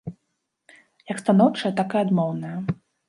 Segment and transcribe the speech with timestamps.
[1.11, 2.57] Як станоўчая, так і адмоўная.